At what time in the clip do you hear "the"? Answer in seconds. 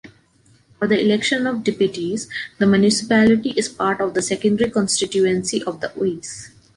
0.87-0.99, 2.57-2.65, 4.15-4.23, 5.79-5.93